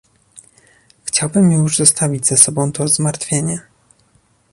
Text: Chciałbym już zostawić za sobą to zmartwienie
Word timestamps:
Chciałbym 1.03 1.51
już 1.51 1.77
zostawić 1.77 2.25
za 2.25 2.37
sobą 2.37 2.71
to 2.71 2.87
zmartwienie 2.87 3.61